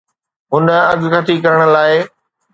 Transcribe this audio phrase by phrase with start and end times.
[0.51, 1.95] هن اڳڪٿي ڪرڻ لاء